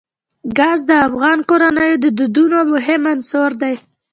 ګاز 0.57 0.79
د 0.89 0.91
افغان 1.07 1.39
کورنیو 1.49 2.01
د 2.03 2.05
دودونو 2.17 2.57
مهم 2.73 3.01
عنصر 3.13 3.51
دی. 3.61 3.75